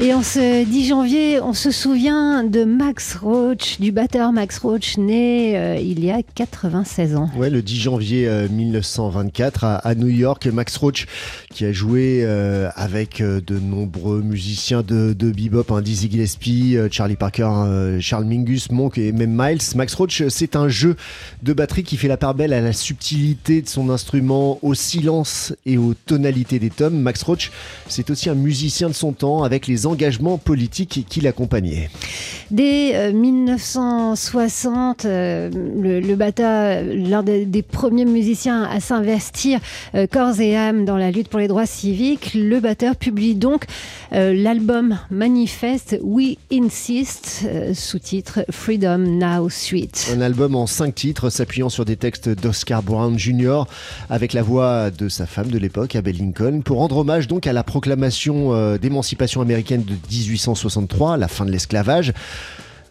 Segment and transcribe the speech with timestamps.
[0.00, 4.96] Et en ce 10 janvier, on se souvient de Max Roach, du batteur Max Roach,
[4.96, 7.28] né euh, il y a 96 ans.
[7.36, 11.06] Ouais, le 10 janvier 1924 euh, à, New York, Max Roach
[11.52, 17.98] qui a joué euh, avec de nombreux musiciens de, bebop, hein, Dizzy Gillespie, Charlie Parker,
[17.98, 19.58] Charles Mingus, Monk et même Miles.
[19.74, 20.94] Max Roach, c'est un jeu
[21.42, 25.52] de batterie qui fait la part belle à la subtilité de son instrument, au silence
[25.66, 27.00] et aux tonalités des tomes.
[27.00, 27.50] Max Roach,
[27.88, 31.90] c'est aussi un musicien de son temps avec les engagement politique qui l'accompagnait.
[32.50, 39.60] Dès 1960, euh, euh, le, le, Bata, l'un des, premiers musiciens à s'investir
[39.94, 43.64] euh, corps et âme dans la lutte pour les droits civiques, le batteur publie donc
[44.10, 50.10] l'album manifeste We Insist, sous-titre Freedom Now Suite.
[50.16, 53.64] Un album en cinq titres s'appuyant sur des textes d'Oscar Brown Jr.
[54.08, 57.52] avec la voix de sa femme de l'époque, Abel Lincoln, pour rendre hommage donc à
[57.52, 62.14] la proclamation d'émancipation américaine de 1863, la fin de l'esclavage.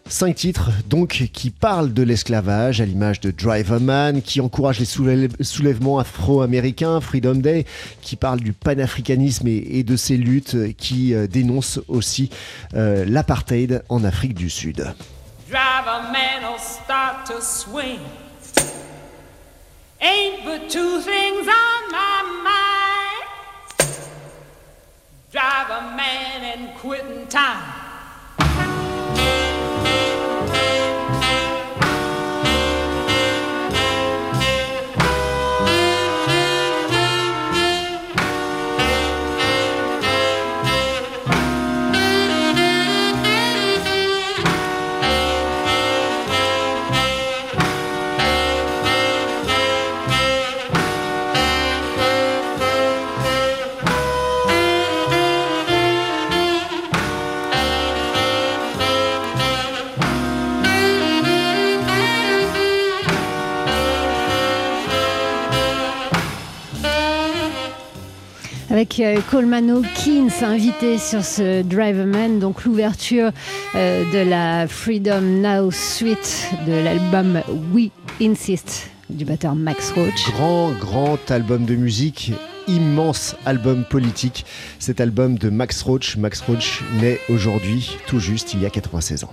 [0.09, 4.85] Cinq titres donc qui parlent de l'esclavage, à l'image de Driver Man, qui encourage les
[4.85, 7.65] soulèvements afro-américains, Freedom Day,
[8.01, 12.29] qui parle du panafricanisme et, de ses luttes, qui euh, dénonce aussi
[12.73, 14.85] euh, l'apartheid en Afrique du Sud.
[19.99, 22.56] Ain't but two things on my mind.
[25.69, 27.86] A man and quitting time.
[68.77, 73.31] Avec euh, Coleman Hawkins invité sur ce Drive Man, donc l'ouverture
[73.73, 77.41] euh, de la Freedom Now Suite de l'album
[77.73, 77.89] We
[78.21, 80.31] Insist du batteur Max Roach.
[80.31, 82.33] Grand, grand album de musique
[82.67, 84.45] immense album politique,
[84.77, 86.15] cet album de Max Roach.
[86.15, 89.31] Max Roach naît aujourd'hui, tout juste, il y a 96 ans.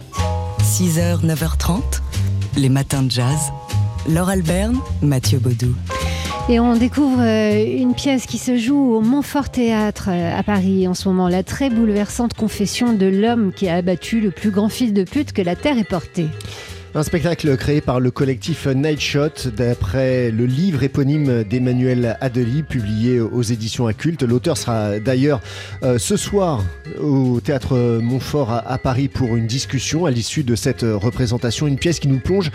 [0.63, 1.83] 6h, 9h30,
[2.57, 3.53] les matins de jazz.
[4.09, 5.75] Laure Alberne, Mathieu Baudou.
[6.51, 10.87] Et on découvre euh, une pièce qui se joue au Montfort Théâtre euh, à Paris
[10.87, 14.69] en ce moment, la très bouleversante confession de l'homme qui a abattu le plus grand
[14.69, 16.27] fils de pute que la terre ait porté.
[16.95, 23.43] Un spectacle créé par le collectif Nightshot d'après le livre éponyme d'Emmanuel Adely publié aux
[23.43, 24.23] éditions Incultes.
[24.23, 25.41] L'auteur sera d'ailleurs
[25.83, 26.63] euh, ce soir
[27.01, 32.01] au théâtre Montfort à Paris pour une discussion à l'issue de cette représentation, une pièce
[32.01, 32.53] qui nous plonge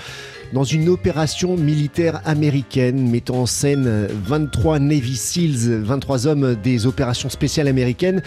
[0.53, 7.29] dans une opération militaire américaine mettant en scène 23 Navy SEALs, 23 hommes des opérations
[7.29, 8.21] spéciales américaines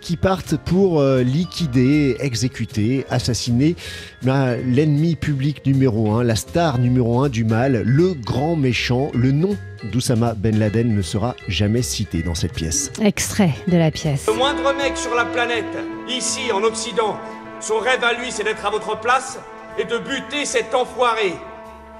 [0.00, 3.74] qui partent pour euh, liquider, exécuter, assassiner
[4.22, 9.56] l'ennemi public numéro un, la star numéro un du mal, le grand méchant, le nom
[9.92, 12.92] d'Oussama Ben Laden ne sera jamais cité dans cette pièce.
[13.02, 14.26] Extrait de la pièce.
[14.26, 15.64] Le moindre mec sur la planète,
[16.08, 17.16] ici en Occident,
[17.60, 19.38] son rêve à lui c'est d'être à votre place
[19.78, 21.34] et de buter cet enfoiré.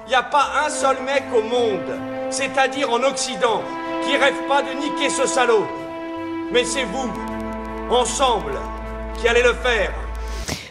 [0.07, 1.99] Il n'y a pas un seul mec au monde,
[2.31, 3.61] c'est-à-dire en Occident,
[4.05, 5.67] qui rêve pas de niquer ce salaud.
[6.53, 7.11] Mais c'est vous,
[7.91, 8.53] ensemble,
[9.19, 9.93] qui allez le faire.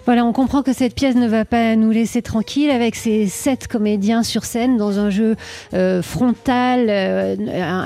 [0.06, 3.68] Voilà, on comprend que cette pièce ne va pas nous laisser tranquille avec ces sept
[3.68, 5.36] comédiens sur scène dans un jeu
[5.74, 7.36] euh, frontal euh,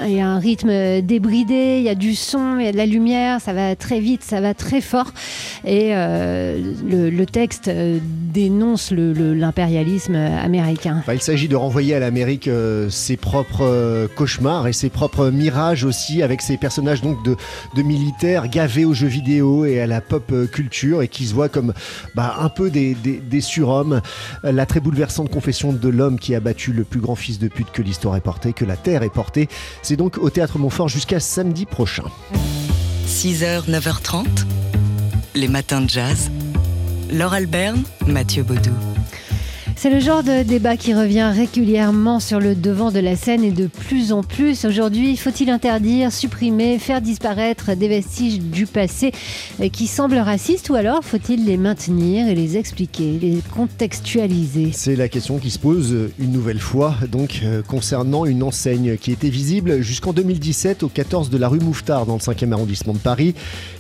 [0.05, 1.77] et un rythme débridé.
[1.77, 4.21] Il y a du son, il y a de la lumière, ça va très vite,
[4.21, 5.13] ça va très fort.
[5.63, 11.03] Et euh, le, texte dénonce l'impérialisme américain.
[11.05, 12.49] Bah, il s'agit de renvoyer à l'Amérique
[12.89, 17.35] ses propres cauchemars et ses propres mirages aussi, avec ces personnages donc de,
[17.75, 21.49] de militaires gavés aux jeux vidéo et à la pop culture et qui se voient
[21.49, 21.73] comme
[22.15, 22.95] bah, un peu des,
[23.41, 24.01] surhommes.
[24.43, 27.71] La très bouleversante confession de l'homme qui a battu le plus grand fils de pute
[27.71, 29.47] que l'histoire ait porté, que la terre ait porté.
[29.81, 32.03] C'est donc au théâtre Montfort jusqu'à samedi prochain.
[33.07, 34.25] 6h, 9h30,
[35.35, 36.29] les matins de jazz.
[37.11, 38.88] Laure Alberne, Mathieu Baudou.
[39.81, 43.51] C'est le genre de débat qui revient régulièrement sur le devant de la scène et
[43.51, 44.65] de plus en plus.
[44.65, 49.13] Aujourd'hui, faut-il interdire, supprimer, faire disparaître des vestiges du passé
[49.71, 54.71] qui semblent racistes ou alors faut-il les maintenir et les expliquer, les contextualiser?
[54.73, 59.13] C'est la question qui se pose une nouvelle fois donc euh, concernant une enseigne qui
[59.13, 62.97] était visible jusqu'en 2017 au 14 de la rue Mouffetard dans le 5e arrondissement de
[62.97, 63.33] Paris.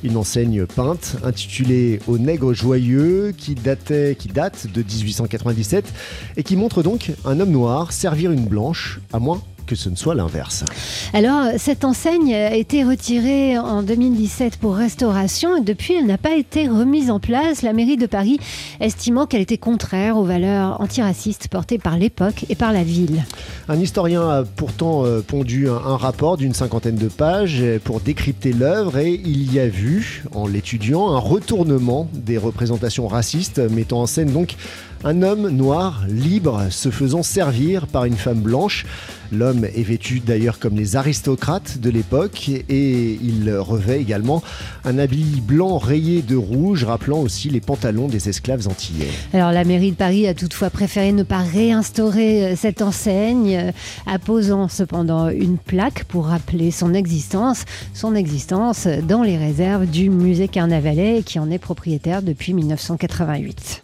[0.05, 5.88] Une enseigne peinte intitulée Au nègre joyeux qui datait qui date de 1897
[6.37, 9.95] et qui montre donc un homme noir servir une blanche, à moins que ce ne
[9.95, 10.65] soit l'inverse.
[11.13, 16.35] Alors, cette enseigne a été retirée en 2017 pour restauration et depuis, elle n'a pas
[16.35, 18.39] été remise en place, la mairie de Paris
[18.79, 23.23] estimant qu'elle était contraire aux valeurs antiracistes portées par l'époque et par la ville.
[23.67, 28.97] Un historien a pourtant euh, pondu un, rapport d'une cinquantaine de pages pour décrypter l'œuvre
[28.97, 34.31] et il y a vu, en l'étudiant, un retournement des représentations racistes mettant en scène
[34.31, 34.55] donc
[35.03, 38.85] un homme noir, libre, se faisant servir par une femme blanche.
[39.31, 44.41] L'homme est vêtu d'ailleurs comme les aristocrates de l'époque et il revêt également
[44.85, 49.09] un habit blanc rayé de rouge, rappelant aussi les pantalons des esclaves antillais.
[49.33, 53.71] Alors la mairie de Paris a toutefois préféré ne pas réinstaurer euh, cette enseigne, euh,
[54.07, 60.47] apposant cependant une plaque pour rappeler son existence, son existence dans les réserves du musée
[60.47, 63.77] Carnavalet qui en est propriétaire depuis 1988.